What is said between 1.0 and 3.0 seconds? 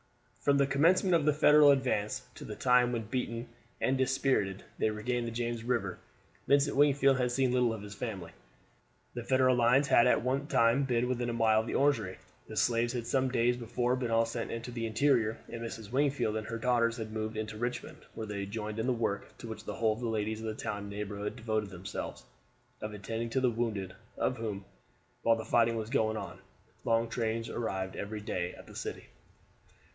of the Federal advance to the time